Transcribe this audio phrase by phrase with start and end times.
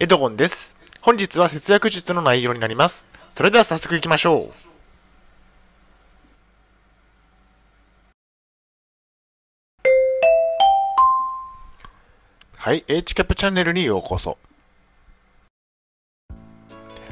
[0.00, 0.76] エドゴンです。
[1.00, 3.04] 本日は節約術の内容になります。
[3.34, 4.52] それでは早速行きましょう。
[12.56, 14.38] はい、H キャップチャンネルにようこそ。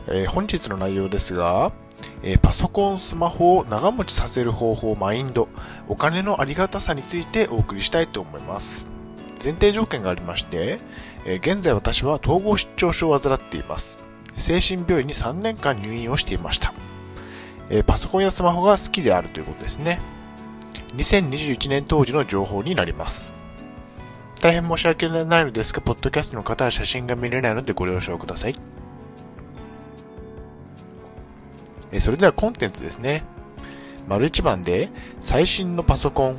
[0.07, 1.73] えー本日の内容ですが、
[2.23, 5.48] えーパソコン、スマホを長持ちさせる方法、マインド、
[5.89, 8.96] お金のありがたさについてお送りしたいと思います。
[9.43, 10.79] 前提条件がありまして、
[11.25, 13.98] え現在私は統合失調症を患っています。
[14.37, 16.73] 精神病院に3年間入院をしていました。
[17.70, 20.01] えパソコンやスマホが好きであるということですね。
[20.97, 23.34] 2021年当時の情報になります。
[24.41, 28.55] 大変申し訳ないのですが、ポッドキャストの方は写真が見れないのでご了承ください。
[31.92, 33.25] えそれではコンテンツですね。
[34.09, 34.89] 丸1番で、
[35.20, 36.37] 最新のパソコン、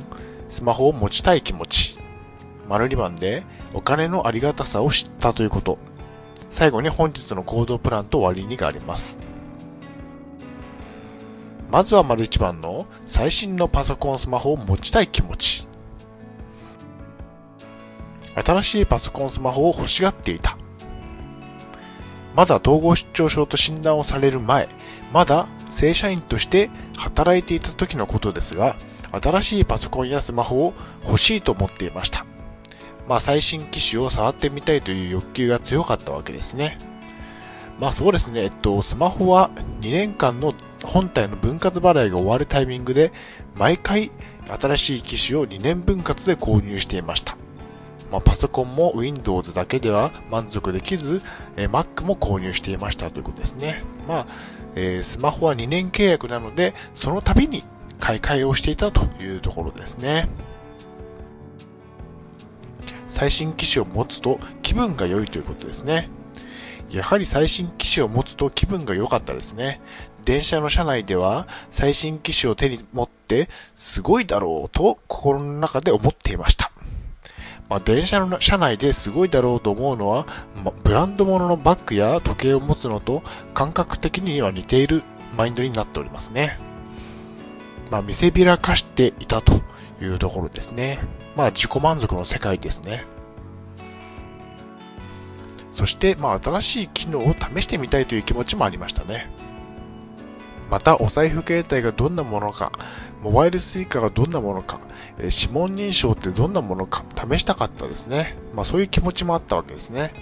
[0.48, 1.97] スマホを持ちたい気持ち。
[2.68, 5.78] 丸2番で、お金のありがたさを知ったということ。
[6.50, 9.18] 最後に本日の行動プランと終わりにがあります。
[11.70, 15.68] まずは丸1番の、最新のパソコン、スマホを持ちたい気持ち。
[18.34, 20.56] 新しいパソコン、スマホを欲しがっていた。
[22.34, 24.68] まだ統合失調症と診断をされる前、
[25.12, 28.76] まだ正社員として働いていた時のことですが、
[29.10, 32.27] 新しいパソコンやスマホを欲しいと思っていました。
[33.08, 36.78] まあ最新機種を触ってみたいという欲求が強かったわけですね。
[37.80, 39.50] まあそうですね、えっと、スマホは
[39.80, 43.12] 2年間の本体の分割払いが終わるタイミングで、
[43.56, 44.10] 毎回
[44.60, 47.36] 新しい機種を2年分割で購入していました。
[48.10, 51.20] まあ、パソコンも Windows だけでは満足できず、
[51.56, 53.84] え Mac も購入していましたということですね。
[54.08, 54.26] まあ、
[54.74, 57.62] えースマホは2年契約なので、その度に
[58.00, 60.28] 買い替えをしていたというところですね。
[63.08, 66.08] 最新機種を持つと気分が良いということですね。
[66.90, 69.80] やはり最新機種を持つと気分が良かったですね。
[70.24, 76.70] 電車の車内では最新機種を手に持ってすごいだろうと心の中で思っていました。
[77.68, 80.26] まあ、電車の車内ですごいだろうと思うのは、
[80.64, 83.22] まあブランド物のバッグや時計を持つのと
[83.52, 85.02] 感覚的には似ている
[85.36, 86.58] マインドになっておりますね。
[87.90, 89.60] まあ、見せびらかしていたと
[90.00, 90.98] いうところですね。
[91.38, 93.04] まあ、自己満足の世界ですね。
[95.70, 99.30] そして、まあ、新しい機能を試してみたいという気持ちもありましたね。
[100.68, 102.72] また、お財布携帯がどんなものか、
[103.22, 104.80] モバイルスイカがどんなものか、
[105.18, 108.36] 指紋認証ってどんなものか試したかったですね。
[108.52, 110.12] まあそういう気持ちもあったわけですね。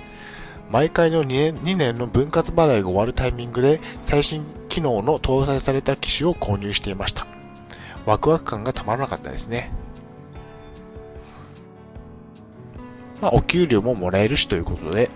[0.71, 7.26] 毎回の2年 ,2 年の分割払いが終わるタイミングで最新機能の搭載された機種を購入していました。
[8.05, 9.72] ワクワク感がたまらなかったですね。
[13.21, 15.10] まあお給料ももらえるしということで、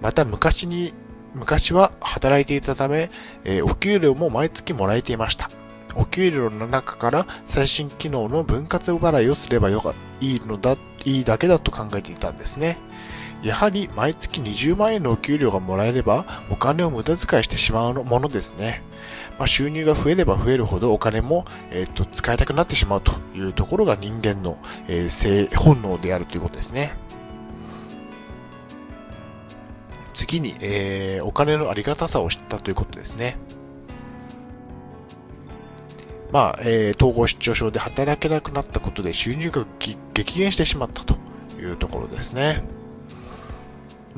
[0.00, 0.94] また昔に、
[1.34, 3.10] 昔は働いていたため、
[3.44, 5.50] えーお給料も毎月もらえていました。
[5.96, 12.78] お給料の中から最新機能の分割払いをすればよかいいのだ、いいだけだと考えていたんですね。
[13.42, 18.82] やはり毎月20万円のお給料がもらえればお金を無駄遣いしてしまうものですね。
[19.38, 26.94] まあ、収入が増えれば増えるほどお金も、えーっと使いたくなってしまうというところが人間の、えー性本能であるということですね。
[30.12, 33.38] 次に、えーお金のありがたさを知ったということですね。
[36.32, 41.16] まあ、えー統合失調症で働けなくなったことで収入が激減してしまったと
[41.58, 42.62] いうところですね。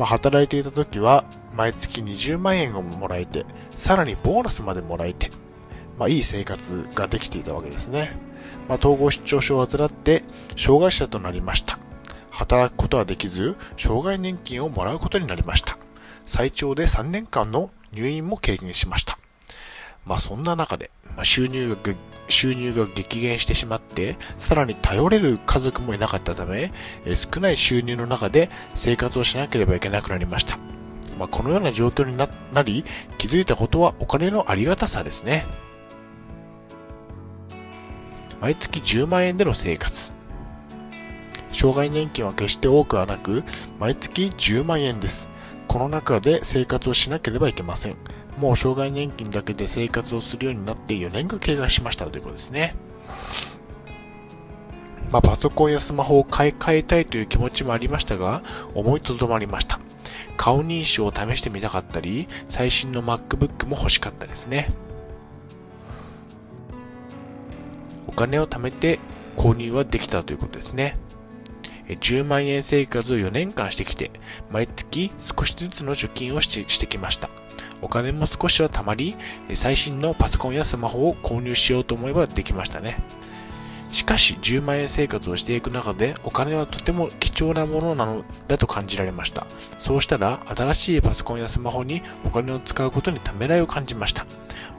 [0.02, 1.24] まあ、働いていた時は、
[1.54, 5.30] 毎月20万円をもらえて、さらにボーナスまでもらえて、
[5.96, 8.16] まあ、いい生活ができていたわけですね。
[8.68, 10.24] まあ、統合失調症を患って、
[10.56, 11.78] 障害者となりました。
[12.30, 15.78] 働くことはできず、障害年金をもらうことになりました。
[16.26, 19.20] 最長で3年間の入院も経験しました。
[20.04, 21.76] まあそんな中で、まあ、収入が
[22.28, 26.72] 収入が激減してしまって、さらに頼れる家族もいなかったため、
[27.04, 30.58] えー少ない収入の中で生活をしなければいけなくなりました。
[31.18, 32.84] まあ、このような状況にななり、
[33.18, 35.44] 気づいたことはお金のありがたさですね。
[38.40, 40.14] 毎月10万円での生活。
[41.52, 43.44] 障害年金は決して多くはなく、
[43.78, 45.28] 毎月10万円です。
[45.68, 47.96] この中で生活をしなければいけません。
[48.38, 52.74] もう障害年金だけで生活をするようになって4年が経過しましたということですね。
[55.10, 58.42] まあ、パソコンやスマホを買い替えたいという気持ちもありましたが、
[58.74, 59.78] 思いとどまりました。
[60.38, 64.68] 顔認証を試してみたかったり、最新の MacBook も欲しかったですね。
[68.06, 68.98] お金を貯めて
[69.36, 70.96] 購入はできたということですね。
[71.88, 74.10] 10万円生活を4年間してきて、
[74.50, 77.28] 毎月少しずつの貯金をしてしてきました。
[77.82, 79.16] お金も少しは貯まり、
[79.52, 83.02] 最新のパソコンやスマホを購入しようと思えばできましたね。
[83.90, 89.46] しかし、10万円生活をしていく中で、お金はとても貴重なものなのだと感じられました。
[89.78, 94.24] そうしたら、新しいパソコンやスマホにお金を使うことにためらいを感じました。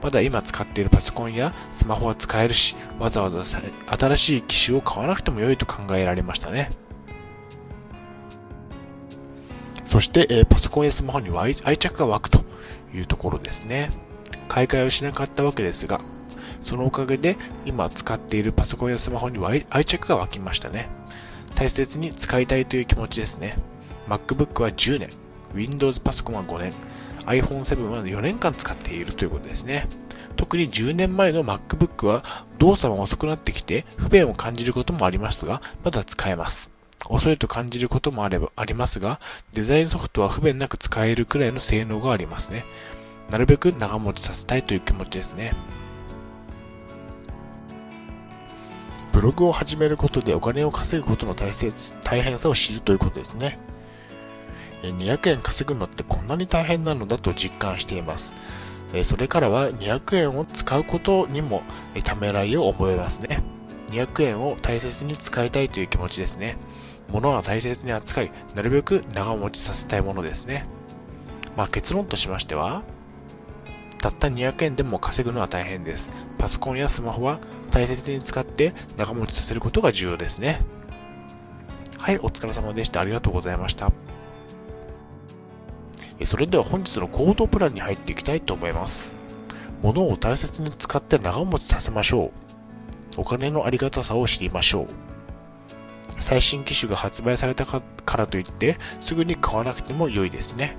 [0.01, 6.71] まだ今使っているパソコンやスマホは使えるし、わざわざ新しい機種を買わなくても良いと考えられましたね。
[9.85, 12.43] そして、え、パソコンやスマホには愛着が湧くと
[12.93, 13.89] いうところですね。
[14.47, 16.01] 買い替えをしなかったわけですが、
[16.61, 17.35] そのおかげで
[17.65, 20.89] 今使っているパソコンやスマホには愛着が湧きましたね。
[21.55, 23.55] 大切に使いたいという気持ちですね。
[24.07, 25.09] MacBook は10年、
[25.53, 26.73] Windows パソコンは5年、
[27.25, 29.87] iPhone7 は4年間使っているということですね。
[30.35, 32.23] 特に10年前の MacBook は
[32.57, 36.72] 動作が遅くなってきて不便を感じることもありますが、まだ使えます。
[37.09, 39.19] 遅いと感じることもあれば、ありますが、
[39.53, 42.65] デザインソフトは不便なく使えるくらいの性能がありますね。
[43.29, 45.53] なるべく長持ちさせたいという気持ちですね。
[49.11, 53.59] ブログを始めることでお金を稼ぐことの大切、大変さを知るということですね。
[54.81, 58.35] 200円稼ぐのってこんなに大変なのだと実感しています。
[59.03, 61.63] それからは200円を使うことにも
[62.03, 63.43] ためらいを覚えますね。
[63.91, 66.57] 200円を大切に使いたいという気持ちですね。
[67.09, 70.67] 物は大切に扱い、なるべく長持ちさせたいものですね。
[71.55, 72.83] まあ結論としましては、
[73.99, 76.11] たった200円でも稼ぐのは大変です。
[76.37, 77.39] パソコンやスマホは
[77.71, 80.59] 大切に使って長持ちさせることが重要ですね。
[81.97, 82.99] はい、お疲れ様でした。
[82.99, 83.91] ありがとうございました。
[86.25, 89.15] それでは本日の行動プランに入っていきたいと思います。
[89.81, 92.31] 物を大切に使って長持ちさせましょ
[93.17, 93.21] う。
[93.21, 94.87] お金のありがたさを知りましょう。
[96.23, 97.81] 最新機種が発売されたか
[98.15, 100.77] らといって、すぐに買わなくても良いですね。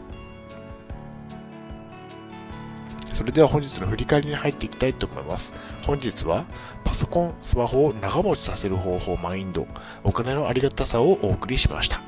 [3.12, 5.52] それでは本日の振り返りに入っていきたいと思います。
[5.86, 6.46] 本日は、
[6.82, 9.66] パソコン、スマホを長持ちさせる方法、マインド、
[10.02, 12.00] お金のありがたさをお送りしました。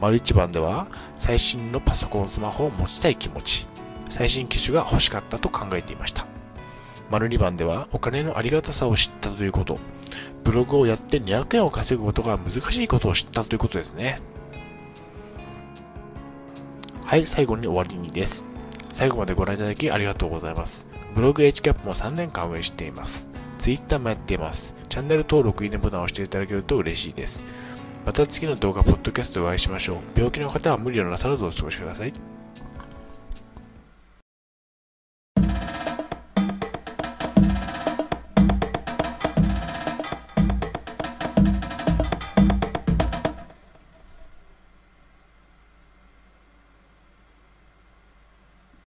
[0.00, 0.86] 丸一番では、
[1.16, 3.66] 最新のパソコン、スマホを持ちたい気持ち、
[4.08, 6.24] 最新機種が欲しかったと考えていました。
[7.10, 9.80] 丸二番では、お金のありがたさを知ったということ、
[10.44, 14.20] ブログをやって200円を稼ぐことが難しいことを知ったということですね。
[17.04, 18.44] はい、最後に終わりにです。
[18.92, 20.86] 最後までご覧いただきありがとうございます。
[21.14, 23.28] ブログ HCAP も3年間運営しています。
[23.58, 24.74] Twitter もやっています。
[24.88, 27.44] チャンネル登録、いいねボタンを押していただけると嬉しいです。
[28.06, 29.98] また次の動画、ポッドキャストでお会いしましょう。
[30.14, 32.12] 病気の方は無理をなさらずお過ごしください。